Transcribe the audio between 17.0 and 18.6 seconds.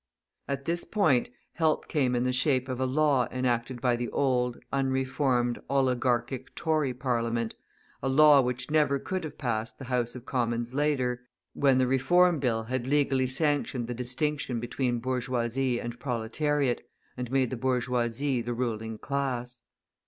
and made the bourgeoisie the